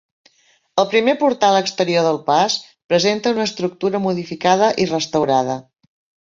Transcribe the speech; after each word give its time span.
El 0.83 0.85
primer 0.93 1.13
portal 1.23 1.57
exterior 1.59 2.05
del 2.07 2.17
pas, 2.29 2.55
presenta 2.93 3.35
una 3.37 3.45
estructura 3.51 4.03
modificada 4.07 4.71
i 4.87 4.89
restaurada. 4.95 5.61